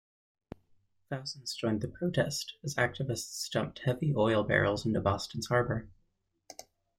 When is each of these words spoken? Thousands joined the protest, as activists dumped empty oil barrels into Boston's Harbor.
Thousands 1.11 1.53
joined 1.53 1.81
the 1.81 1.87
protest, 1.87 2.55
as 2.63 2.73
activists 2.73 3.47
dumped 3.51 3.81
empty 3.87 4.15
oil 4.15 4.41
barrels 4.43 4.83
into 4.83 4.99
Boston's 4.99 5.45
Harbor. 5.45 5.89